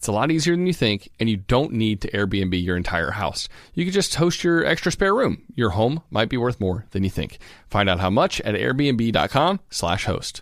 [0.00, 3.10] It's a lot easier than you think, and you don't need to Airbnb your entire
[3.10, 3.50] house.
[3.74, 5.42] You can just host your extra spare room.
[5.54, 7.36] Your home might be worth more than you think.
[7.68, 10.40] Find out how much at airbnb.com/slash host.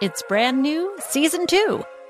[0.00, 1.82] It's brand new, season two.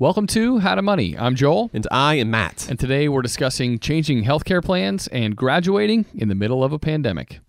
[0.00, 1.18] Welcome to How to Money.
[1.18, 1.70] I'm Joel.
[1.72, 2.68] And I am Matt.
[2.70, 7.40] And today we're discussing changing healthcare plans and graduating in the middle of a pandemic.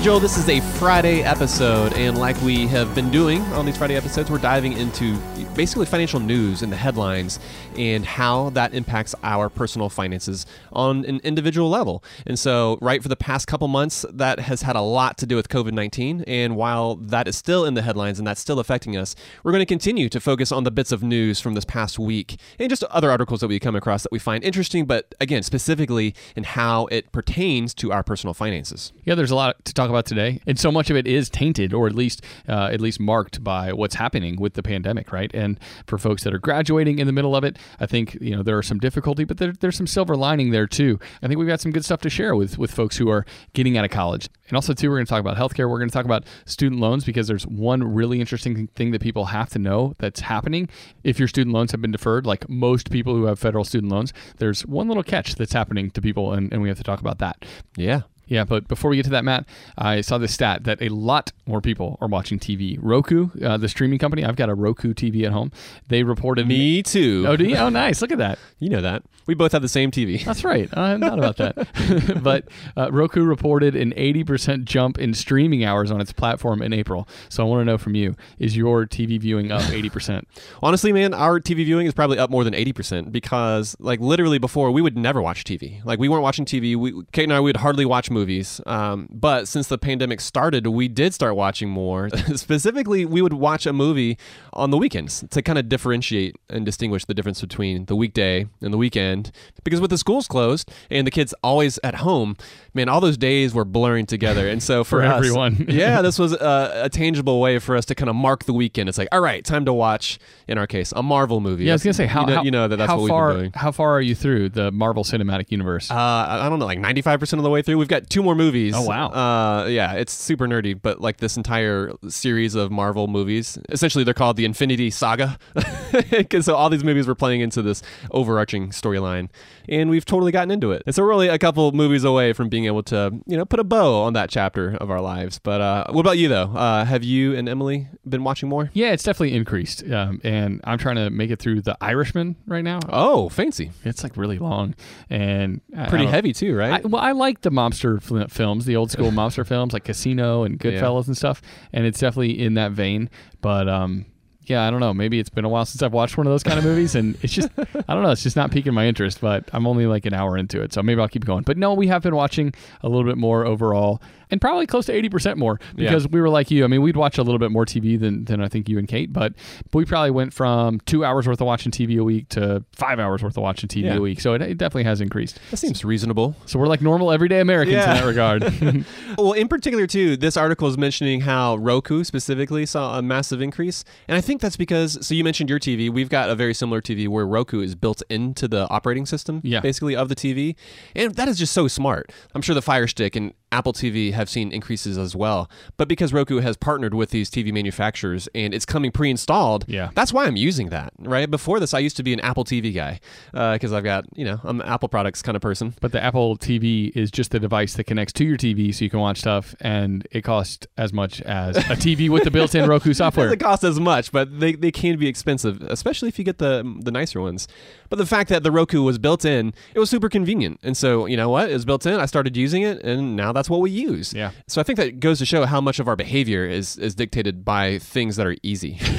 [0.00, 3.76] Yeah, Joel, this is a Friday episode, and like we have been doing on these
[3.76, 5.18] Friday episodes, we're diving into
[5.54, 7.38] basically financial news and the headlines
[7.76, 12.02] and how that impacts our personal finances on an individual level.
[12.26, 15.36] And so, right for the past couple months, that has had a lot to do
[15.36, 16.24] with COVID 19.
[16.26, 19.60] And while that is still in the headlines and that's still affecting us, we're going
[19.60, 22.84] to continue to focus on the bits of news from this past week and just
[22.84, 26.86] other articles that we come across that we find interesting, but again, specifically in how
[26.86, 28.94] it pertains to our personal finances.
[29.04, 31.74] Yeah, there's a lot to talk about today, and so much of it is tainted,
[31.74, 35.30] or at least uh, at least marked by what's happening with the pandemic, right?
[35.34, 38.42] And for folks that are graduating in the middle of it, I think you know
[38.42, 40.98] there are some difficulty, but there, there's some silver lining there too.
[41.22, 43.76] I think we've got some good stuff to share with with folks who are getting
[43.76, 45.68] out of college, and also too, we're going to talk about healthcare.
[45.70, 49.26] We're going to talk about student loans because there's one really interesting thing that people
[49.26, 50.68] have to know that's happening
[51.04, 52.26] if your student loans have been deferred.
[52.26, 56.00] Like most people who have federal student loans, there's one little catch that's happening to
[56.02, 57.44] people, and, and we have to talk about that.
[57.76, 58.02] Yeah.
[58.30, 59.44] Yeah, but before we get to that, Matt,
[59.76, 62.78] I saw this stat that a lot more people are watching TV.
[62.80, 65.50] Roku, uh, the streaming company, I've got a Roku TV at home.
[65.88, 67.24] They reported me too.
[67.26, 67.56] Oh, do you?
[67.56, 68.00] Oh, nice.
[68.00, 68.38] Look at that.
[68.60, 70.24] You know that we both have the same TV.
[70.26, 70.68] That's right.
[70.76, 72.20] I'm not about that.
[72.22, 77.08] but uh, Roku reported an 80% jump in streaming hours on its platform in April.
[77.28, 80.24] So I want to know from you: Is your TV viewing up 80%?
[80.62, 84.72] Honestly, man, our TV viewing is probably up more than 80% because, like, literally before
[84.72, 85.82] we would never watch TV.
[85.84, 86.76] Like, we weren't watching TV.
[86.76, 88.60] We, Kate and I would hardly watch movies movies.
[88.66, 92.10] Um, but since the pandemic started, we did start watching more.
[92.34, 94.18] Specifically, we would watch a movie
[94.52, 98.72] on the weekends to kind of differentiate and distinguish the difference between the weekday and
[98.74, 99.32] the weekend.
[99.64, 102.36] Because with the schools closed and the kids always at home,
[102.74, 104.48] man, all those days were blurring together.
[104.48, 107.86] And so for, for us, everyone, yeah, this was a, a, tangible way for us
[107.86, 108.88] to kind of mark the weekend.
[108.88, 110.18] It's like, all right, time to watch.
[110.48, 111.64] In our case, a Marvel movie.
[111.64, 113.08] Yeah, I was gonna say how you know, how, you know that that's how what
[113.08, 113.52] far, we've been doing.
[113.54, 115.90] How far are you through the Marvel Cinematic Universe?
[115.90, 117.78] Uh, I don't know, like ninety five percent of the way through.
[117.78, 118.74] We've got two more movies.
[118.76, 119.06] Oh wow.
[119.08, 124.12] Uh, yeah, it's super nerdy, but like this entire series of Marvel movies, essentially they're
[124.12, 125.38] called the Infinity Saga.
[126.10, 129.28] Because so all these movies were playing into this overarching storyline,
[129.70, 130.82] and we've totally gotten into it.
[130.84, 133.60] And so we're only a couple movies away from being able to, you know, put
[133.60, 135.38] a bow on that chapter of our lives.
[135.38, 136.50] But uh, what about you though?
[136.54, 138.70] Uh, have you and Emily been watching more?
[138.74, 142.64] Yeah, it's definitely increased, um, and I'm trying to make it through The Irishman right
[142.64, 142.80] now.
[142.88, 144.74] Oh, fancy, It's like really long
[145.08, 146.84] and I- pretty heavy too, right?
[146.84, 148.00] I, well, I like the mobster
[148.30, 151.40] films, the old school mobster films like Casino and Goodfellas and stuff,
[151.72, 153.08] and it's definitely in that vein.
[153.40, 154.06] But um,
[154.50, 154.92] yeah, I don't know.
[154.92, 157.16] Maybe it's been a while since I've watched one of those kind of movies, and
[157.22, 158.10] it's just I don't know.
[158.10, 159.20] It's just not piquing my interest.
[159.20, 161.44] But I'm only like an hour into it, so maybe I'll keep going.
[161.44, 162.52] But no, we have been watching
[162.82, 166.28] a little bit more overall, and probably close to eighty percent more because we were
[166.28, 166.64] like you.
[166.64, 168.86] I mean, we'd watch a little bit more TV than than I think you and
[168.88, 169.34] Kate, but
[169.72, 173.22] we probably went from two hours worth of watching TV a week to five hours
[173.22, 173.94] worth of watching TV Yeah.
[173.96, 174.20] a week.
[174.20, 175.38] So it, it definitely has increased.
[175.50, 176.36] that seems reasonable.
[176.46, 177.90] So we're like normal everyday Americans Yeah.
[177.92, 178.84] in that regard.
[179.18, 183.84] Well, in particular, too, this article is mentioning how Roku specifically saw a massive increase.
[184.08, 185.90] And I think that's because, so you mentioned your TV.
[185.90, 189.60] We've got a very similar TV where Roku is built into the operating system, Yeah.
[189.60, 190.54] basically, of the TV.
[190.94, 192.12] And that is just so smart.
[192.34, 195.50] I'm sure the Fire Stick and Apple TV have seen increases as well.
[195.76, 199.90] But because Roku has partnered with these TV manufacturers and it's coming pre installed, Yeah.
[199.94, 201.30] that's why I'm using that, right?
[201.30, 203.00] Before this, I used to be an Apple TV guy
[203.34, 205.74] uh, because I've got, you know, I'm an Apple products kind of person.
[205.80, 208.90] But the Apple TV is just the device that connects to your TV so you
[208.90, 212.68] can watch stuff, and it costs as much as a TV with the built in
[212.68, 213.26] Roku software.
[213.26, 216.60] doesn't cost as much, but they, they can be expensive, especially if you get the
[216.82, 217.48] the nicer ones.
[217.88, 220.60] But the fact that the Roku was built in, it was super convenient.
[220.62, 221.50] And so, you know what?
[221.50, 221.98] It was built in.
[221.98, 224.12] I started using it, and now that's what we use.
[224.12, 224.32] Yeah.
[224.48, 227.44] So I think that goes to show how much of our behavior is is dictated
[227.44, 228.78] by things that are easy,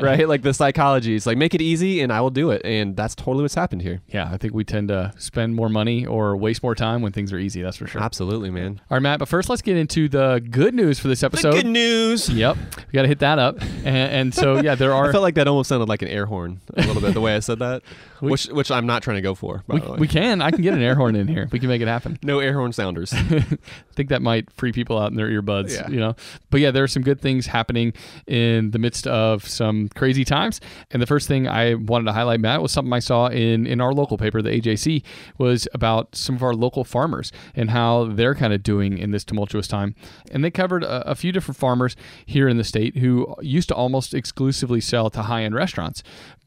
[0.00, 0.26] right?
[0.28, 1.14] Like the psychology.
[1.14, 3.82] is like make it easy, and I will do it, and that's totally what's happened
[3.82, 4.00] here.
[4.08, 7.32] Yeah, I think we tend to spend more money or waste more time when things
[7.32, 7.62] are easy.
[7.62, 8.02] That's for sure.
[8.02, 8.80] Absolutely, man.
[8.90, 9.18] All right, Matt.
[9.18, 11.52] But first, let's get into the good news for this The episode.
[11.52, 12.28] good news.
[12.28, 13.60] Yep, we got to hit that up.
[13.60, 15.08] And, and so, yeah, there are.
[15.08, 17.34] I felt like that almost sounded like an air horn a little bit the way
[17.36, 17.82] I said that,
[18.20, 19.62] which which I'm not trying to go for.
[19.66, 19.98] By we, the way.
[19.98, 20.40] we can.
[20.42, 21.48] I can get an air horn in here.
[21.52, 22.18] We can make it happen.
[22.22, 23.12] no air horn sounders.
[23.52, 23.58] I
[23.94, 25.88] think that might free people out in their earbuds, Yeah.
[25.88, 26.14] you know.
[26.50, 27.92] But yeah, there are some good things happening
[28.26, 30.60] in the midst of some crazy times.
[30.90, 33.80] And the first thing I wanted to highlight, Matt, was something I saw in in
[33.80, 35.02] our local paper, the AJC,
[35.38, 39.24] was about some of our local farmers and how they're kind of doing in this
[39.24, 39.94] tumultuous time.
[40.30, 41.96] And they covered a, a few different farmers
[42.26, 46.02] here in the state who used to almost exclusively sell to high end restaurants.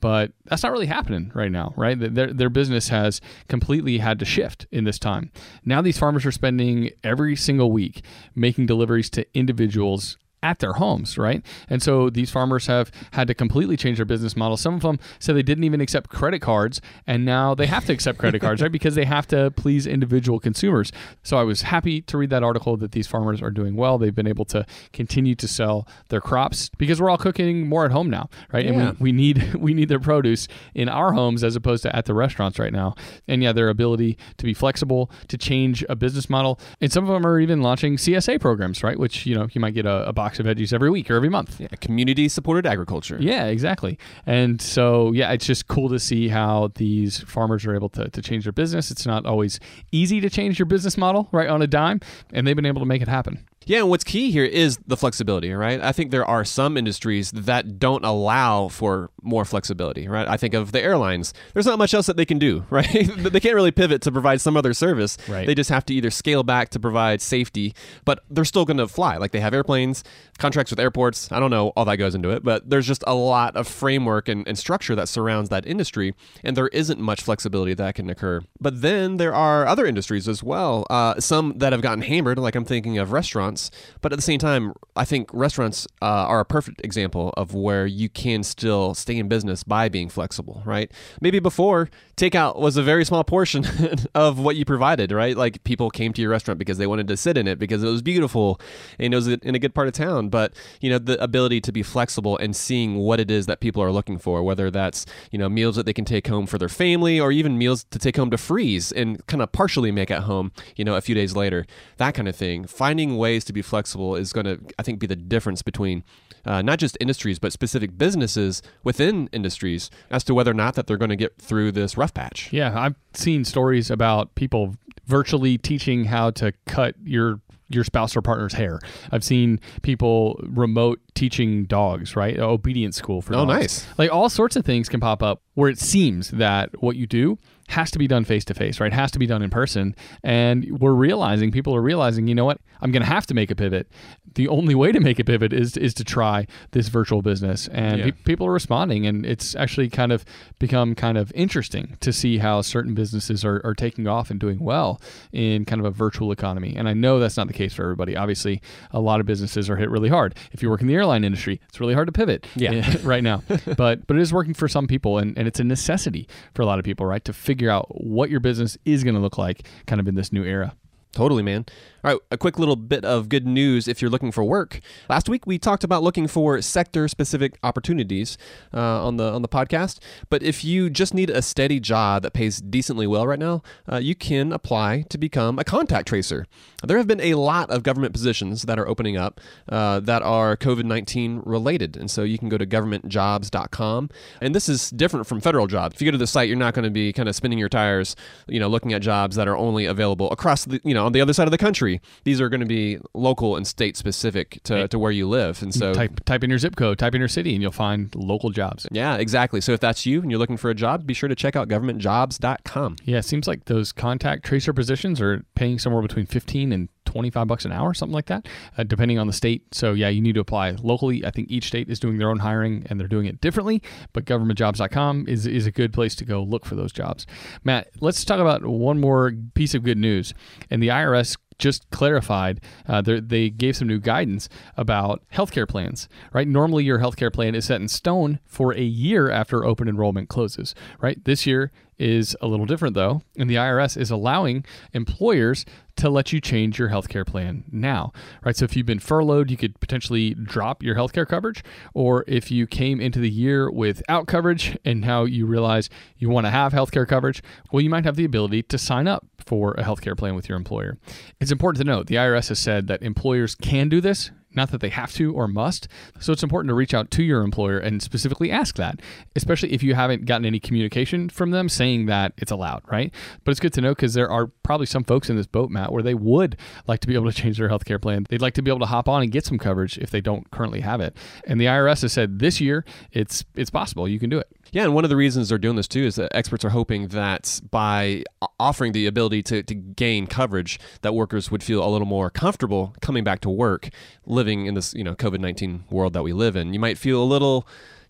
[0.06, 1.98] But that's not really happening right now, right?
[2.00, 5.32] Their, their business has completely had to shift in this time.
[5.66, 8.04] Now, these farmers are spending every single week
[8.36, 11.44] making deliveries to individuals at their homes, right?
[11.68, 14.58] And so these farmers have had to completely change their business model.
[14.58, 17.94] Some of them said they didn't even accept credit cards, and now they have to
[17.94, 18.72] accept credit cards, right?
[18.76, 20.92] Because they have to please individual consumers.
[21.24, 23.98] So I was happy to read that article that these farmers are doing well.
[23.98, 27.92] They've been able to continue to sell their crops because we're all cooking more at
[27.92, 28.66] home now, right?
[28.66, 28.72] Yeah.
[28.74, 32.06] And we, we need we need their produce in our homes as opposed to at
[32.06, 32.96] the restaurants right now.
[33.28, 37.10] And yeah, their ability to be flexible, to change a business model, and some of
[37.10, 39.00] them are even launching CSA programs, right?
[39.00, 41.30] Which you know you might get a, a box of veggies every week or every
[41.30, 41.60] month.
[41.60, 43.18] yeah, community supported agriculture.
[43.20, 43.98] Yeah, exactly.
[44.26, 48.22] And so, yeah, it's just cool to see how these farmers are able to, to
[48.22, 48.92] change their business.
[48.92, 49.60] It's not always
[49.92, 52.00] easy to change your business model right on a dime,
[52.34, 53.46] and they've been able to make it happen.
[53.66, 55.82] Yeah, and what's key here is the flexibility, right?
[55.82, 60.28] I think there are some industries that don't allow for more flexibility, right?
[60.28, 61.34] I think of the airlines.
[61.54, 62.86] There's not much else that they can do, right?
[63.18, 65.18] they can't really pivot to provide some other service.
[65.28, 65.48] Right.
[65.48, 67.74] They just have to either scale back to provide safety,
[68.06, 69.18] but they're still going to fly.
[69.18, 70.04] Like they have airplanes,
[70.38, 71.32] contracts with airports.
[71.32, 74.30] I don't know all that goes into it, but there's just a lot of framework
[74.30, 76.14] and, and structure that surrounds that industry,
[76.44, 78.42] and there isn't much flexibility that can occur.
[78.60, 82.56] But then there are other industries as well, uh, some that have gotten hammered, like
[82.56, 83.55] I'm thinking of restaurants.
[84.02, 87.86] But at the same time, I think restaurants uh, are a perfect example of where
[87.86, 90.92] you can still stay in business by being flexible, right?
[91.22, 93.66] Maybe before, takeout was a very small portion
[94.16, 95.36] of what you provided, right?
[95.36, 97.90] Like people came to your restaurant because they wanted to sit in it because it
[97.90, 98.60] was beautiful
[99.00, 100.30] and it was in a good part of town.
[100.30, 103.82] But, you know, the ability to be flexible and seeing what it is that people
[103.82, 106.70] are looking for, whether that's, you know, meals that they can take home for their
[106.70, 110.24] family or even meals to take home to freeze and kind of partially make at
[110.24, 111.66] home, you know, a few days later,
[111.98, 112.66] that kind of thing.
[112.66, 116.04] Finding ways to be flexible is going to, I think, be the difference between
[116.46, 120.88] uh, not just industries, but specific businesses within industries as to whether or not that
[120.88, 122.52] they're going to get through this rough patch.
[122.54, 124.76] Yeah, I've seen stories about people
[125.06, 128.80] virtually teaching how to cut your your spouse or partner's hair.
[129.12, 132.38] I've seen people remote teaching dogs, right?
[132.38, 133.48] Obedience school for Oh, dogs.
[133.48, 133.88] nice.
[133.98, 137.40] Like all sorts of things can pop up where it seems that what you do
[137.70, 138.94] has to be done face to face, right?
[138.94, 139.96] Has to be done in person.
[140.24, 142.60] And we're realizing, people are realizing, you know what?
[142.82, 143.88] I'm going to have to make a pivot.
[144.36, 148.00] The only way to make a pivot is is to try this virtual business, and
[148.00, 148.06] Yeah.
[148.06, 150.26] pe- people are responding, and it's actually kind of
[150.60, 154.60] become kind of interesting to see how certain businesses are, are taking off and doing
[154.60, 155.00] well
[155.32, 156.76] in kind of a virtual economy.
[156.76, 158.18] And I know that's not the case for everybody.
[158.18, 160.36] Obviously, a lot of businesses are hit really hard.
[160.52, 162.94] If you work in the airline industry, it's really hard to pivot Yeah.
[163.04, 163.42] right now.
[163.78, 166.66] but but it is working for some people, and, and it's a necessity for a
[166.66, 167.24] lot of people, right?
[167.24, 170.32] To figure out what your business is going to look like kind of in this
[170.32, 170.76] new era.
[171.12, 171.66] Totally, man.
[172.06, 174.80] All right, a quick little bit of good news if you're looking for work.
[175.10, 178.38] Last week we talked about looking for sector-specific opportunities
[178.76, 179.98] uh, on the on the podcast.
[180.30, 183.98] But if you just need a steady job that pays decently well right now, uh,
[183.98, 186.46] you can apply to become a contact tracer.
[186.84, 190.56] There have been a lot of government positions that are opening up uh, that are
[190.56, 194.12] COVID-19 related, and so you can go to governmentjobs.com.
[194.42, 195.96] And this is different from federal jobs.
[195.96, 197.70] If you go to the site, you're not going to be kind of spinning your
[197.70, 198.16] tires,
[198.48, 201.22] you know, looking at jobs that are only available across the, you know, on the
[201.22, 201.95] other side of the country.
[202.24, 205.62] These are going to be local and state specific to, to where you live.
[205.62, 208.14] And so type type in your zip code, type in your city, and you'll find
[208.16, 208.88] local jobs.
[208.92, 209.62] yeah, exactly.
[209.62, 211.68] So if that's you and you're looking for a job, be sure to check out
[211.68, 212.98] governmentjobs.com.
[213.04, 217.48] Yeah, it seems like those contact tracer positions are paying somewhere between 15 and 25
[217.48, 218.48] bucks an hour, something like that,
[218.78, 219.64] uh, depending on the state.
[219.74, 221.26] So, yeah, you need to apply locally.
[221.26, 224.26] I think each state is doing their own hiring and they're doing it differently, but
[224.26, 227.26] governmentjobs.com is, is a good place to go look for those jobs.
[227.64, 230.34] Matt, let's talk about one more piece of good news.
[230.70, 236.48] And the IRS just clarified uh, they gave some new guidance about healthcare plans right?
[236.48, 240.76] Normally your healthcare plan is set in stone for a year after open enrollment closes
[241.00, 241.24] right?
[241.24, 245.66] This year is a little different though and the irs is allowing employers
[245.98, 248.12] to let you change your healthcare plan now
[248.44, 248.56] right?
[248.56, 252.68] So if you've been furloughed you could potentially drop your healthcare coverage or if you
[252.68, 257.08] came into the year without coverage and now you realize you want to have healthcare
[257.08, 260.50] coverage well you might have the ability to sign up for a healthcare plan with
[260.50, 260.98] your employer.
[261.40, 264.82] It's important to note the IRS has said that employers can do this, not that
[264.82, 265.88] they have to or must.
[266.20, 269.02] So it's important to reach out to your employer and specifically ask that,
[269.36, 273.14] especially if you haven't gotten any communication from them saying that it's allowed, right?
[273.44, 275.92] But it's good to know because there are probably some folks in this boat, Matt,
[275.92, 276.58] where they would
[276.88, 278.26] like to be able to change their healthcare plan.
[278.30, 280.50] They'd like to be able to hop on and get some coverage if they don't
[280.52, 281.16] currently have it.
[281.46, 284.48] And the IRS has said this year it's it's possible you can do it.
[284.76, 287.08] Yeah, and one of the reasons they're doing this too is that experts are hoping
[287.08, 288.26] that by
[288.60, 292.94] offering the ability to, to gain coverage, that workers would feel a little more comfortable
[293.00, 293.88] coming back to work,
[294.26, 296.74] living in this you know COVID nineteen world that we live in.
[296.74, 297.66] You might feel a little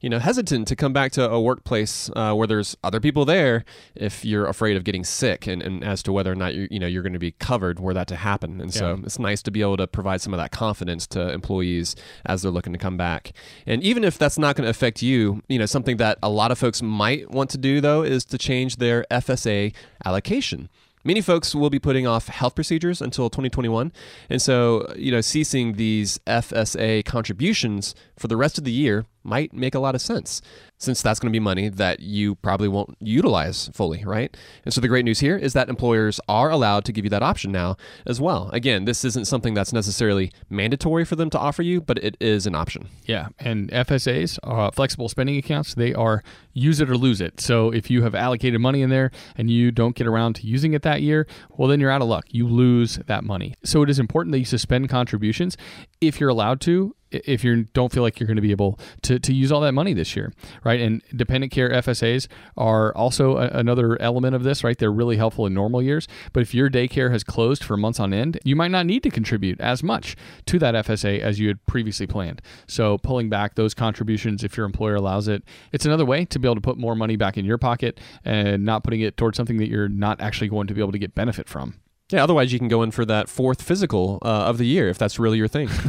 [0.05, 3.65] you know hesitant to come back to a workplace uh, where there's other people there
[3.95, 6.77] if you're afraid of getting sick and, and as to whether or not you you
[6.77, 8.61] know you're going to be covered were that to happen.
[8.61, 11.95] And so it's nice to be able to provide some of that confidence to employees
[12.23, 13.31] as they're looking to come back.
[13.65, 16.51] And even if that's not going to affect you, you know, something that a lot
[16.51, 19.73] of folks might want to do though is to change their FSA
[20.05, 20.69] allocation.
[21.05, 23.93] Many folks will be putting off health procedures until 2021.
[24.27, 29.53] And so, you know, ceasing these FSA contributions for the rest of the year might
[29.53, 30.41] make a lot of sense
[30.77, 34.35] since that's going to be money that you probably won't utilize fully, right?
[34.63, 37.23] And so the great news here is that employers are allowed to give you that
[37.23, 38.49] option now as well.
[38.51, 42.45] Again, this isn't something that's necessarily mandatory for them to offer you, but it is
[42.45, 42.89] an option.
[43.05, 47.39] Yeah, and FSAs, uh, flexible spending accounts, they are use it or lose it.
[47.39, 50.73] So if you have allocated money in there and you don't get around to using
[50.73, 51.27] it that year,
[51.57, 52.25] well, then you're out of luck.
[52.29, 53.53] You lose that money.
[53.63, 55.57] So it is important that you suspend contributions
[56.01, 56.95] if you're allowed to.
[57.25, 59.73] If you don't feel like you're going to be able to, to use all that
[59.73, 60.79] money this year, right?
[60.79, 64.77] And dependent care FSAs are also a, another element of this, right?
[64.77, 66.07] They're really helpful in normal years.
[66.33, 69.09] But if your daycare has closed for months on end, you might not need to
[69.09, 72.41] contribute as much to that FSA as you had previously planned.
[72.67, 76.47] So pulling back those contributions if your employer allows it, it's another way to be
[76.47, 79.57] able to put more money back in your pocket and not putting it towards something
[79.57, 81.75] that you're not actually going to be able to get benefit from.
[82.11, 84.97] Yeah, otherwise you can go in for that fourth physical uh, of the year if
[84.97, 85.69] that's really your thing.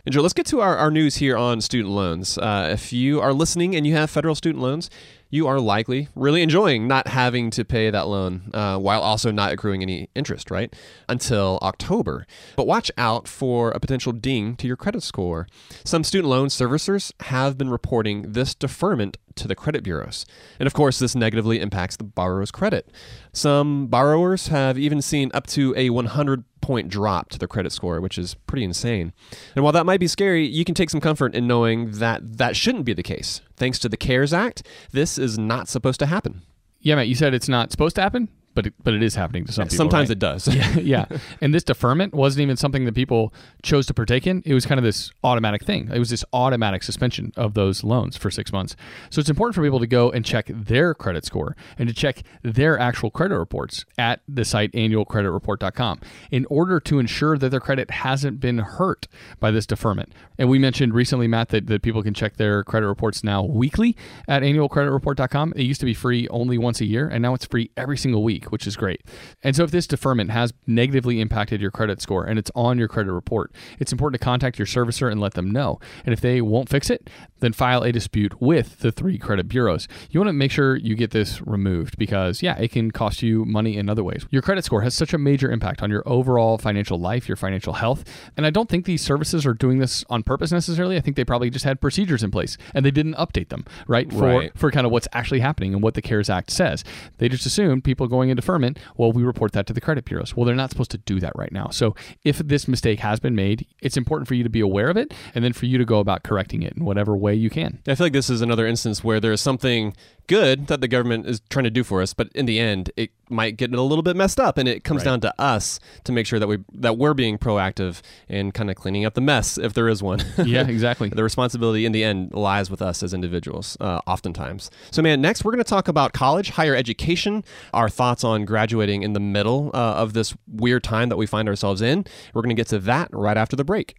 [0.06, 2.38] and Joe, let's get to our, our news here on student loans.
[2.38, 4.90] Uh, if you are listening and you have federal student loans,
[5.30, 9.52] you are likely really enjoying not having to pay that loan uh, while also not
[9.52, 10.74] accruing any interest, right?
[11.08, 12.26] Until October.
[12.56, 15.48] But watch out for a potential ding to your credit score.
[15.84, 20.26] Some student loan servicers have been reporting this deferment to the credit bureaus.
[20.60, 22.92] And of course, this negatively impacts the borrower's credit.
[23.32, 28.02] Some borrowers have even seen up to a 100 point drop to their credit score,
[28.02, 29.14] which is pretty insane.
[29.56, 32.56] And while that might be scary, you can take some comfort in knowing that that
[32.56, 33.42] shouldn't be the case.
[33.60, 36.42] Thanks to the CARES Act, this is not supposed to happen.
[36.80, 39.16] Yeah, Matt, you said it's not supposed to happen, but but it, but it is
[39.16, 39.78] happening to some people.
[39.78, 40.18] Sometimes right?
[40.18, 40.48] it does.
[40.54, 41.06] yeah, yeah.
[41.40, 44.44] And this deferment wasn't even something that people chose to partake in.
[44.46, 45.90] It was kind of this automatic thing.
[45.94, 48.76] It was this automatic suspension of those loans for six months.
[49.12, 52.24] So it's important for people to go and check their credit score and to check
[52.44, 57.90] their actual credit reports at the site annualcreditreport.com in order to ensure that their credit
[57.90, 59.08] hasn't been hurt
[59.40, 60.12] by this deferment.
[60.38, 63.96] And we mentioned recently, Matt, that, that people can check their credit reports now weekly
[64.28, 65.54] at annualcreditreport.com.
[65.56, 68.24] It used to be free only once a year, and now it's free every single
[68.24, 69.02] week, which is great.
[69.44, 72.88] And so if this deferment has negatively impacted your credit score and it's on your
[72.88, 75.80] credit report, it's important to contact your servicer and let them know.
[76.06, 79.88] And if they won't fix it, then file a dispute with the three credit bureaus.
[80.10, 83.46] You want to make sure you get this removed because, yeah, it can cost you
[83.46, 84.26] money in other ways.
[84.30, 87.74] Your credit score has such a major impact on your overall financial life, your financial
[87.74, 88.04] health.
[88.36, 90.98] And I don't think these services are doing this on purpose necessarily.
[90.98, 94.12] I think they probably just had procedures in place and they didn't update them, right?
[94.12, 94.52] For, Right.
[94.58, 96.84] for kind of what's actually happening and what the CARES Act says.
[97.18, 100.36] They just assumed people going into deferment, well, we report that to the credit bureaus.
[100.36, 101.70] Well, they're not supposed to do that right now.
[101.70, 104.98] So if this mistake has been made, it's important for you to be aware of
[104.98, 107.80] it and then for you to go about correcting it in whatever way you can.
[107.88, 109.96] I feel like this is another instance where there is something
[110.30, 113.10] good that the government is trying to do for us, but in the end, it
[113.30, 116.26] might get a little bit messed up, and it comes down to us to make
[116.26, 119.74] sure that we that we're being proactive and kind of cleaning up the mess if
[119.74, 120.24] there is one.
[120.38, 121.10] Yeah, exactly.
[121.10, 124.72] the responsibility in the end lies with us as individuals, uh, oftentimes.
[124.92, 127.44] So, man, next we're going to talk about college, higher education,
[127.74, 131.50] our thoughts on graduating in the middle uh, of this weird time that we find
[131.50, 132.06] ourselves in.
[132.34, 133.99] We're going to get to that right after the break.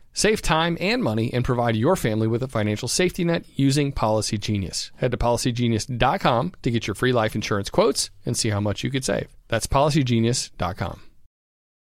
[0.13, 4.37] Save time and money and provide your family with a financial safety net using Policy
[4.37, 4.91] Genius.
[4.97, 8.91] Head to policygenius.com to get your free life insurance quotes and see how much you
[8.91, 9.27] could save.
[9.47, 11.01] That's policygenius.com.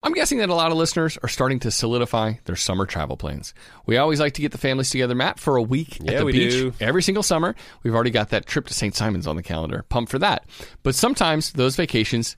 [0.03, 3.55] I'm guessing that a lot of listeners are starting to solidify their summer travel plans.
[3.87, 6.25] We always like to get the families together, Matt, for a week Yeah, at the
[6.25, 6.73] we beach do.
[6.79, 7.55] every single summer.
[7.81, 8.93] We've already got that trip to St.
[8.95, 9.83] Simons on the calendar.
[9.89, 10.45] Pumped for that.
[10.83, 12.37] But sometimes those vacations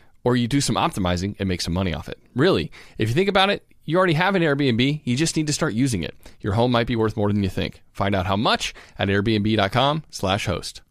[0.23, 2.19] or you do some optimizing and make some money off it.
[2.35, 5.53] Really, if you think about it, you already have an Airbnb, you just need to
[5.53, 6.15] start using it.
[6.39, 7.81] Your home might be worth more than you think.
[7.91, 10.81] Find out how much at airbnb.com/host.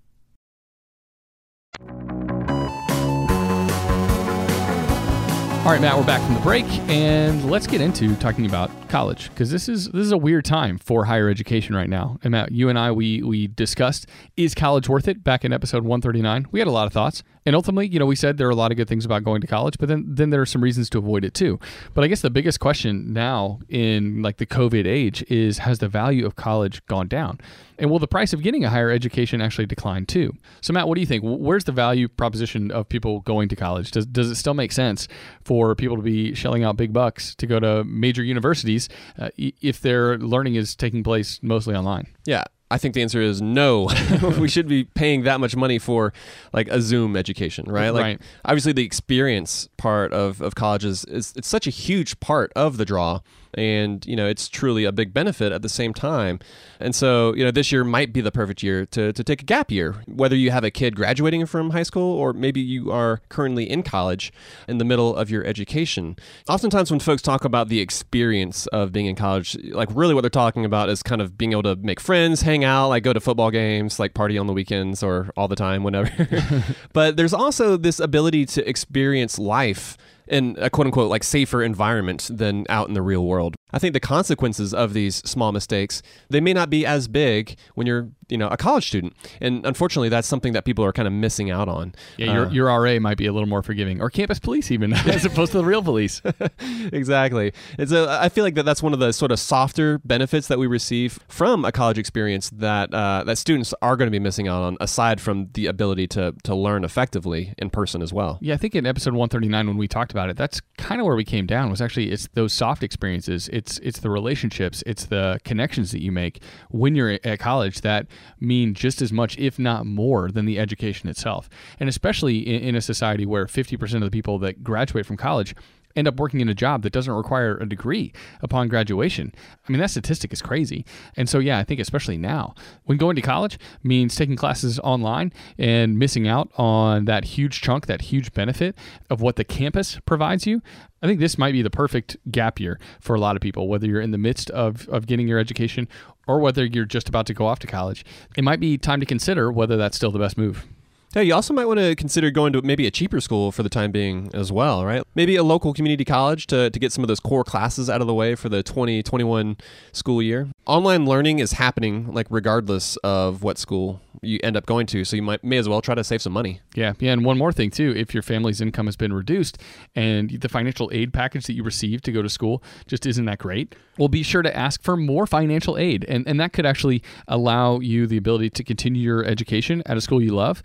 [5.61, 9.29] All right, Matt, we're back from the break, and let's get into talking about college
[9.29, 12.19] because this is this is a weird time for higher education right now.
[12.25, 14.07] And Matt, you and I we we discussed
[14.39, 16.47] is college worth it back in episode 139.
[16.51, 18.57] We had a lot of thoughts, and ultimately, you know, we said there are a
[18.57, 20.91] lot of good things about going to college, but then then there are some reasons
[20.91, 21.59] to avoid it too.
[21.95, 25.89] But I guess the biggest question now in like the COVID age is has the
[25.89, 27.41] value of college gone down?
[27.79, 30.35] And will the price of getting a higher education actually decline too?
[30.61, 31.25] So, Matt, what do you think?
[31.25, 33.91] Where's the value proposition of people going to college?
[33.91, 35.09] Does, does it still make sense
[35.45, 39.81] for people to be shelling out big bucks to go to major universities uh, if
[39.81, 42.07] their learning is taking place mostly online?
[42.27, 42.45] Yeah.
[42.71, 43.89] I think the answer is no.
[44.39, 46.13] we should be paying that much money for
[46.53, 47.91] like a Zoom education, right?
[47.91, 48.21] Like Right.
[48.45, 52.77] obviously the experience part of, of college is, is it's such a huge part of
[52.77, 53.21] the draw
[53.55, 56.39] and you know it's truly a big benefit at the same time.
[56.79, 59.45] And so you know this year might be the perfect year to, to take a
[59.45, 63.21] gap year whether you have a kid graduating from high school or maybe you are
[63.29, 64.33] currently in college
[64.69, 66.17] in the middle of your education.
[66.49, 70.31] Oftentimes when folks talk about the experience of being in college like really what they're
[70.31, 73.21] talking about is kind of being able to make friends hang out like go to
[73.21, 76.11] football games like party on the weekends or all the time whenever.
[76.93, 79.97] But there's also this ability to experience life
[80.31, 83.57] in a quote unquote like safer environment than out in the real world.
[83.73, 87.87] I think the consequences of these small mistakes, they may not be as big when
[87.87, 89.15] you're, you know, a college student.
[89.41, 91.95] And unfortunately, that's something that people are kind of missing out on.
[92.17, 94.93] Yeah, your, Uh, your RA might be a little more forgiving, or campus police even,
[95.09, 96.23] as opposed to the real police.
[96.93, 97.53] exactly.
[97.79, 100.59] It's a, I feel like that that's one of the sort of softer benefits that
[100.59, 104.49] we receive from a college experience that uh, that students are going to be missing
[104.49, 108.39] out on, aside from the ability to to learn effectively in person as well.
[108.41, 111.17] Yeah, I think in episode 139 when we talked about it, that's kind of where
[111.17, 113.49] we came down was actually it's those soft experiences.
[113.61, 118.07] It's it's the relationships, it's the connections that you make when you're at college that
[118.41, 121.51] mean just as much if not more than the education itself.
[121.79, 125.55] And especially in, in a society where 50% of the people that graduate from college
[125.97, 129.33] end up working in a job that doesn't require a degree upon graduation.
[129.67, 130.85] I mean, that statistic is crazy.
[131.17, 135.33] And so, yeah, I think especially now, when going to college means taking classes online
[135.59, 138.77] and missing out on that huge chunk, that huge benefit
[139.09, 140.63] of what the campus provides you.
[141.03, 143.87] I think this might be the perfect gap year for a lot of people, whether
[143.87, 145.89] you're in the midst of, of getting your education
[146.27, 148.05] or whether you're just about to go off to college.
[148.37, 150.67] It might be time to consider whether that's still the best move.
[151.15, 153.69] Yeah, you also might want to consider going to maybe a cheaper school for the
[153.69, 155.03] time being as well, right?
[155.17, 158.07] Maybe a local community college to, to get some of those core classes out of
[158.07, 159.57] the way for the 2021
[159.91, 160.49] school year.
[160.67, 165.17] Online learning is happening like regardless of what school you end up going to, so
[165.17, 166.61] you might may as well try to save some money.
[166.75, 169.59] Yeah, yeah, and one more thing too, if your family's income has been reduced
[169.97, 173.39] and the financial aid package that you receive to go to school just isn't that
[173.39, 176.05] great, well be sure to ask for more financial aid.
[176.09, 180.01] And and that could actually allow you the ability to continue your education at a
[180.01, 180.63] school you love,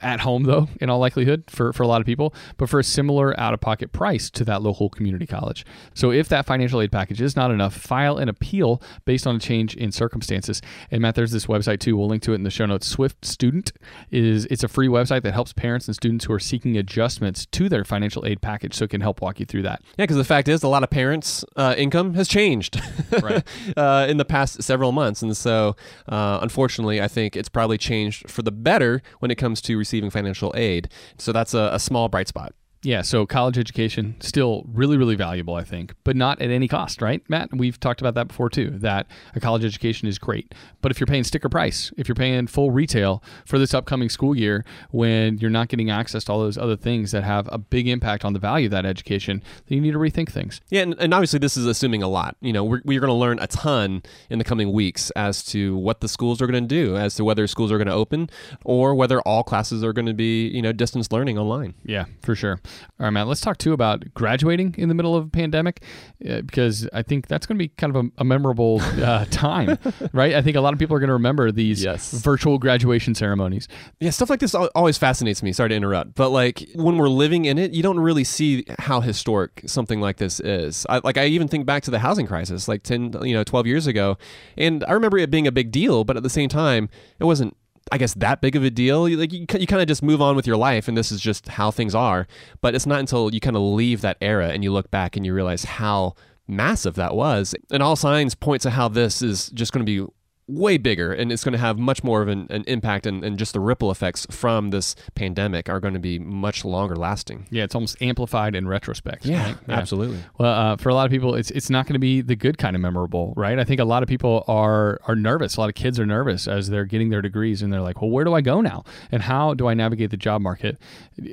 [0.00, 2.84] at home though, in all likelihood for for a lot of people, but for a
[2.84, 5.64] similar out-of-pocket price to that local community college.
[5.94, 9.38] So if that financial aid package is not enough, file an appeal based on a
[9.38, 10.60] change in circumstances.
[10.90, 11.96] And Matt, there's this website too.
[11.96, 12.86] We'll link to it in the show notes.
[12.86, 13.72] Swift Student
[14.10, 17.68] is it's a free website that helps parents and students who are seeking adjustments to
[17.68, 19.82] their financial aid package, so it can help walk you through that.
[19.98, 22.80] Yeah, because the fact is, a lot of parents' uh, income has changed
[23.22, 23.42] Right.
[23.76, 25.76] uh, in the past several months, and so
[26.08, 30.10] uh, unfortunately, I think it's probably changed for the better when it comes to receiving
[30.10, 30.88] financial aid.
[31.18, 32.54] So that's a, a small bright spot.
[32.86, 37.02] Yeah, so college education still really, really valuable, I think, but not at any cost,
[37.02, 37.48] right, Matt?
[37.52, 38.70] We've talked about that before too.
[38.70, 42.46] That a college education is great, but if you're paying sticker price, if you're paying
[42.46, 46.56] full retail for this upcoming school year, when you're not getting access to all those
[46.56, 49.82] other things that have a big impact on the value of that education, then you
[49.82, 50.60] need to rethink things.
[50.68, 52.36] Yeah, and, and obviously this is assuming a lot.
[52.40, 55.76] You know, we're, we're going to learn a ton in the coming weeks as to
[55.76, 58.30] what the schools are going to do, as to whether schools are going to open
[58.64, 61.74] or whether all classes are going to be, you know, distance learning online.
[61.84, 62.60] Yeah, for sure.
[62.98, 65.82] All right, Matt, let's talk too about graduating in the middle of a pandemic
[66.28, 69.78] uh, because I think that's going to be kind of a, a memorable uh, time,
[70.12, 70.34] right?
[70.34, 72.12] I think a lot of people are going to remember these Yes.
[72.12, 73.68] virtual graduation ceremonies.
[74.00, 75.52] Yeah, stuff like this always fascinates me.
[75.52, 79.00] Sorry to interrupt, but like when we're living in it, you don't really see how
[79.00, 80.86] historic something like this is.
[80.88, 83.66] I, like I even think back to the housing crisis, like ten, you know, twelve
[83.66, 84.16] years ago,
[84.56, 87.56] and I remember it being a big deal, but at the same time, it wasn't.
[87.92, 89.08] I guess that big of a deal.
[89.08, 91.48] Like you, you kind of just move on with your life, and this is just
[91.48, 92.26] how things are.
[92.60, 95.24] But it's not until you kind of leave that era and you look back and
[95.24, 96.14] you realize how
[96.48, 97.54] massive that was.
[97.70, 100.12] And all signs point to how this is just going to be
[100.48, 103.36] way bigger and it's going to have much more of an, an impact and, and
[103.36, 107.46] just the ripple effects from this pandemic are going to be much longer lasting.
[107.50, 109.24] Yeah, it's almost amplified in retrospect.
[109.48, 109.56] right?
[109.68, 110.20] absolutely.
[110.38, 112.58] Well, uh, for a lot of people, it's it's not going to be the good
[112.58, 113.58] kind of memorable, right?
[113.58, 115.56] I think a lot of people are are nervous.
[115.56, 118.10] A lot of kids are nervous as they're getting their degrees, and they're like, "Well,
[118.10, 118.84] where do I go now?
[119.10, 120.78] And how do I navigate the job market?"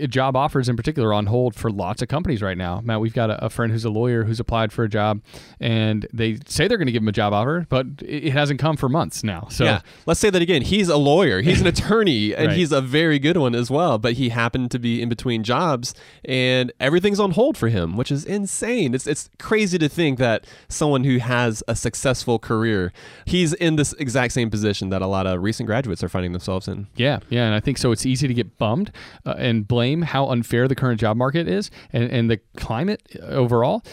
[0.02, 2.82] Uh, Job offers, in particular, are on hold for lots of companies right now.
[2.84, 5.22] Matt, we've got a, a friend who's a lawyer who's applied for a job,
[5.60, 8.60] and they say they're going to give him a job offer, but it, it hasn't
[8.60, 9.48] come for months now.
[9.50, 10.62] So yeah, let's say that again.
[10.62, 12.58] He's a lawyer, he's an attorney, and Right.
[12.58, 13.98] he's a very good one as well.
[13.98, 18.12] But he happened to be in between jobs, and everything's on hold for him, which
[18.12, 18.94] is insane.
[18.94, 22.94] It's it's crazy to think that someone who has a successful career,
[23.26, 26.68] he's in this exact same position that a lot of recent graduates are finding themselves
[26.68, 26.88] in.
[26.96, 27.92] Yeah, yeah, and I think so.
[27.92, 28.92] It's easy to get bummed
[29.26, 33.84] uh, and blame how unfair the current job market is and, and the climate overall.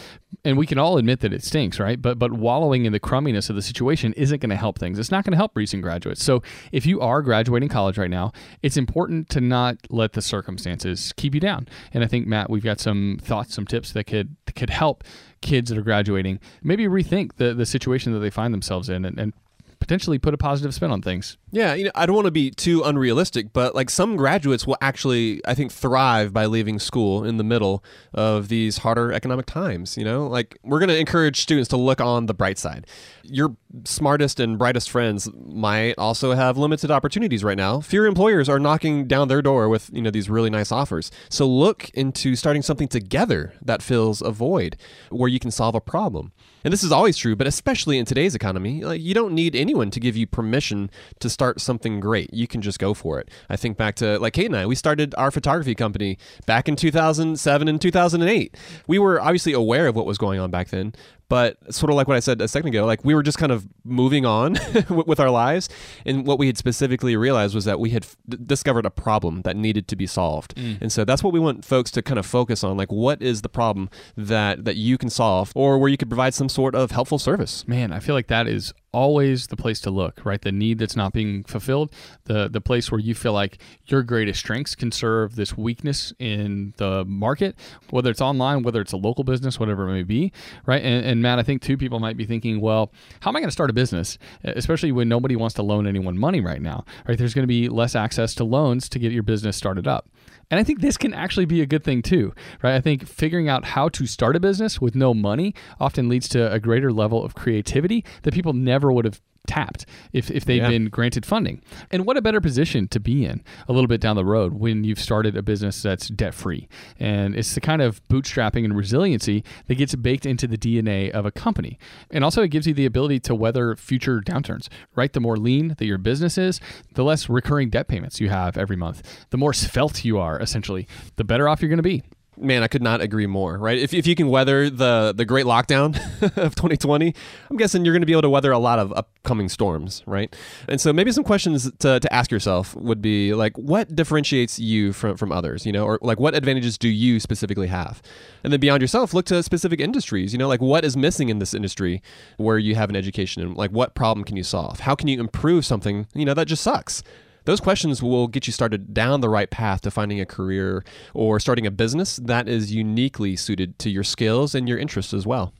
[0.45, 2.01] And we can all admit that it stinks, right?
[2.01, 4.97] But but wallowing in the crumminess of the situation isn't going to help things.
[5.01, 6.23] It's not going to help recent graduates.
[6.23, 11.13] So if you are graduating college right now, it's important to not let the circumstances
[11.17, 11.67] keep you down.
[11.93, 15.03] And I think Matt, we've got some thoughts, some tips that could that could help
[15.41, 19.19] kids that are graduating maybe rethink the the situation that they find themselves in and,
[19.19, 19.33] and
[19.81, 21.37] potentially put a positive spin on things.
[21.51, 24.77] Yeah, you know, I don't want to be too unrealistic, but like some graduates will
[24.79, 29.97] actually, I think, thrive by leaving school in the middle of these harder economic times.
[29.97, 32.87] You know, like we're going to encourage students to look on the bright side.
[33.23, 37.81] Your smartest and brightest friends might also have limited opportunities right now.
[37.81, 41.11] Fewer employers are knocking down their door with, you know, these really nice offers.
[41.29, 44.77] So look into starting something together that fills a void
[45.09, 46.31] where you can solve a problem.
[46.63, 49.91] And this is always true, but especially in today's economy, like, you don't need anyone
[49.91, 52.33] to give you permission to start something great.
[52.33, 53.29] You can just go for it.
[53.49, 56.75] I think back to like Kate and I, we started our photography company back in
[56.75, 58.57] 2007 and 2008.
[58.87, 60.93] We were obviously aware of what was going on back then,
[61.31, 63.53] but sort of like what I said a second ago, like we were just kind
[63.53, 64.57] of moving on
[64.89, 65.69] with our lives.
[66.05, 69.55] And what we had specifically realized was that we had f- discovered a problem that
[69.55, 70.57] needed to be solved.
[70.57, 70.81] Mm.
[70.81, 72.75] And so that's what we want folks to kind of focus on.
[72.75, 76.33] Like, what is the problem that, that you can solve or where you could provide
[76.33, 77.65] some sort of helpful service?
[77.65, 80.41] Man, I feel like that is always the place to look, right?
[80.41, 81.91] The need that's not being fulfilled,
[82.25, 86.73] the the place where you feel like your greatest strengths can serve this weakness in
[86.77, 87.55] the market,
[87.89, 90.31] whether it's online, whether it's a local business, whatever it may be,
[90.65, 90.83] right?
[90.83, 93.47] And, and Matt, I think two people might be thinking, well, how am I going
[93.47, 97.17] to start a business, especially when nobody wants to loan anyone money right now, right?
[97.17, 100.09] There's going to be less access to loans to get your business started up.
[100.51, 102.75] And I think this can actually be a good thing too, right?
[102.75, 106.51] I think figuring out how to start a business with no money often leads to
[106.51, 110.69] a greater level of creativity that people never would have tapped if, if they've Yeah.
[110.69, 111.61] been granted funding.
[111.89, 114.83] And what a better position to be in a little bit down the road when
[114.83, 116.67] you've started a business that's debt free.
[116.99, 121.25] And it's the kind of bootstrapping and resiliency that gets baked into the DNA of
[121.25, 121.77] a company.
[122.09, 125.11] And also, it gives you the ability to weather future downturns, right?
[125.11, 126.59] The more lean that your business is,
[126.93, 130.87] the less recurring debt payments you have every month, the more svelte you are, essentially,
[131.15, 132.03] the better off you're going to be.
[132.41, 133.77] Man, I could not agree more, right?
[133.77, 135.95] If, if you can weather the, the great lockdown
[136.37, 137.13] of 2020,
[137.49, 140.35] I'm guessing you're going to be able to weather a lot of upcoming storms, right?
[140.67, 144.91] And so maybe some questions to, to ask yourself would be like, what differentiates you
[144.91, 148.01] from, from others, you know, or like what advantages do you specifically have?
[148.43, 151.37] And then beyond yourself, look to specific industries, you know, like what is missing in
[151.37, 152.01] this industry
[152.37, 154.79] where you have an education and like what problem can you solve?
[154.79, 157.03] How can you improve something, you know, that just sucks?
[157.45, 161.39] Those questions will get you started down the right path to finding a career or
[161.39, 165.53] starting a business that is uniquely suited to your skills and your interests as well.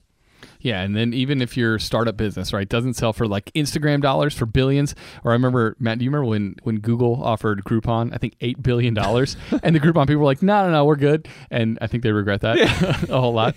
[0.62, 4.34] Yeah, and then even if your startup business, right, doesn't sell for like Instagram dollars
[4.36, 8.18] for billions, or I remember Matt, do you remember when when Google offered Groupon, I
[8.18, 11.28] think eight billion dollars, and the Groupon people were like, no, no, no, we're good,
[11.50, 12.60] and I think they regret that
[13.10, 13.56] a whole lot.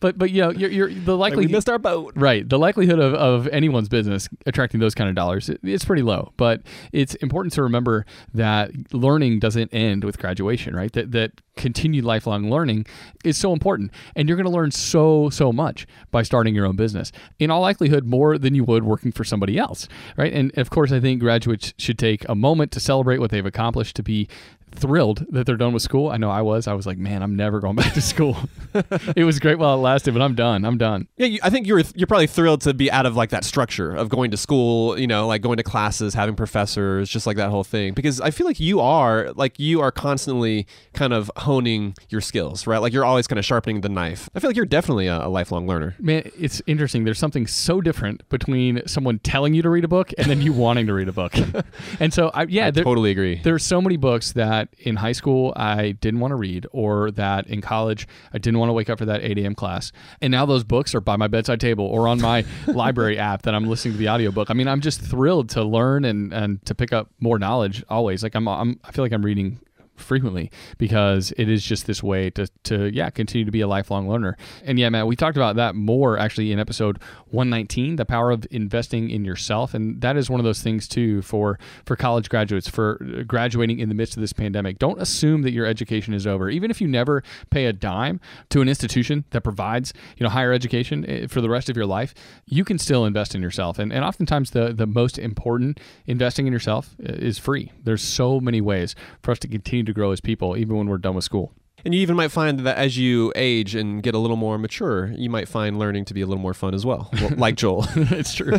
[0.00, 2.12] But but you know, you're, you're the Like likely we missed our boat.
[2.16, 2.48] Right.
[2.48, 6.32] The likelihood of, of anyone's business attracting those kind of dollars, it- it's pretty low.
[6.36, 10.92] But it's important to remember that learning doesn't end with graduation, right?
[10.92, 12.86] That, that continued lifelong learning
[13.24, 13.90] is so important.
[14.14, 17.12] And you're going to learn so, so much by starting your own business.
[17.38, 20.32] In all likelihood, more than you would working for somebody else, right?
[20.32, 23.96] And of course, I think graduates should take a moment to celebrate what they've accomplished,
[23.96, 24.28] to be
[24.72, 26.10] thrilled that they're done with school.
[26.10, 26.66] I know I was.
[26.66, 28.36] I was like, man, I'm never going back to school.
[29.16, 30.64] it was great while it lasted, but I'm done.
[30.64, 31.08] I'm done.
[31.16, 33.94] Yeah, you, I think you're you're probably thrilled to be out of like that structure
[33.94, 37.50] of going to school, you know, like going to classes, having professors, just like that
[37.50, 37.94] whole thing.
[37.94, 42.66] Because I feel like you are like you are constantly kind of honing your skills,
[42.66, 42.78] right?
[42.78, 44.28] Like you're always kind of sharpening the knife.
[44.34, 45.94] I feel like you're definitely a, a lifelong learner.
[45.98, 47.04] Man, it's interesting.
[47.04, 50.52] There's something so different between someone telling you to read a book and then you
[50.52, 51.34] wanting to read a book.
[52.00, 53.40] and so, I, yeah, I there, totally agree.
[53.42, 57.46] There's so many books that in high school I didn't want to read, or that
[57.46, 59.54] in college I didn't want to wake up for that 8 a.m.
[59.54, 59.92] class.
[60.20, 63.54] And now those books are by my bedside table or on my library app that
[63.54, 64.50] I'm listening to the audiobook.
[64.50, 68.22] I mean, I'm just thrilled to learn and, and to pick up more knowledge always.
[68.22, 69.60] Like I'm, I'm I feel like I'm reading
[69.96, 74.08] frequently because it is just this way to, to yeah continue to be a lifelong
[74.08, 74.36] learner.
[74.64, 76.98] And yeah man we talked about that more actually in episode
[77.30, 79.74] 119 the power of investing in yourself.
[79.74, 83.88] And that is one of those things too for for college graduates for graduating in
[83.88, 84.78] the midst of this pandemic.
[84.78, 86.48] Don't assume that your education is over.
[86.48, 90.52] Even if you never pay a dime to an institution that provides you know higher
[90.52, 92.14] education eh, for the rest of your life
[92.46, 93.78] you can still invest in yourself.
[93.78, 97.72] And, and oftentimes the the most important investing in yourself eh, is free.
[97.84, 100.98] There's so many ways for us to continue to grow as people, even when we're
[100.98, 101.52] done with school.
[101.86, 105.12] And you even might find that as you age and get a little more mature,
[105.12, 107.86] you might find learning to be a little more fun as well, like Joel.
[107.94, 108.58] it's true.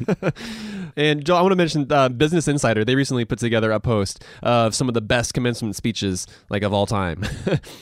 [0.96, 2.86] and Joel, I want to mention uh, Business Insider.
[2.86, 6.72] They recently put together a post of some of the best commencement speeches like of
[6.72, 7.22] all time,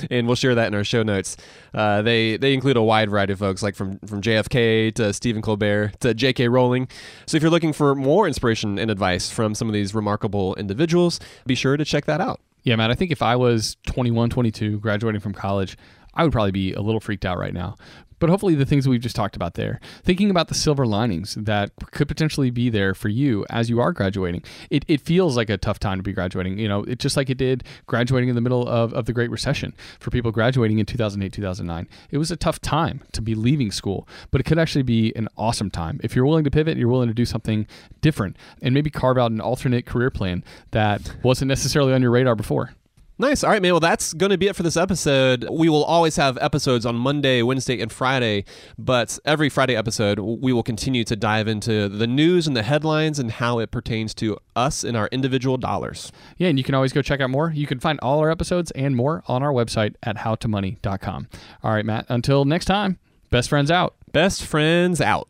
[0.09, 1.37] and we'll share that in our show notes.
[1.75, 5.43] Uh, they they include a wide variety of folks, like from from JFK to Stephen
[5.43, 6.47] Colbert to J.K.
[6.47, 6.87] Rowling.
[7.27, 11.19] So if you're looking for more inspiration and advice from some of these remarkable individuals,
[11.45, 12.39] be sure to check that out.
[12.65, 12.89] Yeah, man.
[12.91, 15.77] I think if I was 21, 22, graduating from college,
[16.15, 17.77] I would probably be a little freaked out right now.
[18.19, 21.71] But hopefully, the things we've just talked about there, thinking about the silver linings that
[21.91, 24.43] could potentially be there for you as you are graduating.
[24.69, 26.57] It, it feels like a tough time to be graduating.
[26.57, 29.29] You know, it's just like it did graduating in the middle of, of the Great
[29.29, 31.87] Recession for people graduating in 2008, 2009.
[32.09, 35.27] It was a tough time to be leaving school, but it could actually be an
[35.37, 35.99] awesome time.
[36.03, 37.67] If you're willing to pivot, you're willing to do something
[37.99, 42.35] different and maybe carve out an alternate career plan that wasn't necessarily on your radar
[42.35, 42.71] before.
[43.17, 43.45] Nice.
[43.45, 43.71] All right, man.
[43.71, 45.47] Well, that's going to be it for this episode.
[45.49, 48.43] We will always have episodes on Monday, Wednesday, and Friday,
[48.77, 53.17] but every Friday episode, we will continue to dive into the news and the headlines
[53.17, 56.11] and how it pertains to us and our individual dollars.
[56.37, 57.51] Yeah, and you can always go check out more.
[57.51, 61.27] You can find all our episodes and more on our website at howtomoney.com.
[61.63, 62.05] All right, Matt.
[62.09, 62.99] Until next time,
[63.29, 63.95] best friends out.
[64.11, 65.29] Best friends out.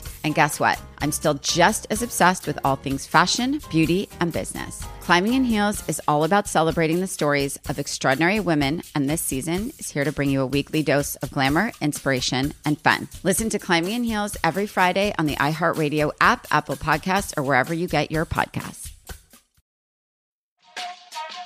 [0.23, 0.79] And guess what?
[0.99, 4.83] I'm still just as obsessed with all things fashion, beauty, and business.
[4.99, 9.71] Climbing in Heels is all about celebrating the stories of extraordinary women, and this season
[9.79, 13.07] is here to bring you a weekly dose of glamour, inspiration, and fun.
[13.23, 17.73] Listen to Climbing in Heels every Friday on the iHeartRadio app, Apple Podcasts, or wherever
[17.73, 18.91] you get your podcasts.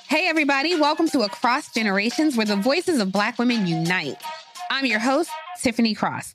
[0.08, 4.22] Hey, everybody, welcome to Across Generations, where the voices of Black women unite.
[4.70, 6.34] I'm your host, Tiffany Cross.